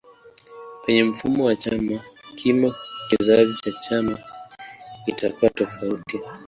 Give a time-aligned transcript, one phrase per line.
[0.83, 1.97] Penye mfumo wa chama
[2.35, 2.75] kimoja
[3.25, 4.17] kazi ya chama
[5.07, 6.19] itakuwa tofauti.